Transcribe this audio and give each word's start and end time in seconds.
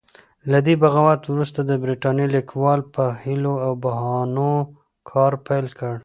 له 0.51 0.59
دې 0.65 0.73
بغاوت 0.83 1.21
وروسته 1.27 1.59
د 1.63 1.71
برتانیې 1.83 2.27
لیکوالو 2.35 2.89
په 2.95 3.03
حیلو 3.21 3.53
او 3.65 3.71
بهانو 3.83 4.53
کار 5.09 5.33
پیل 5.47 5.67
کړ. 5.79 5.95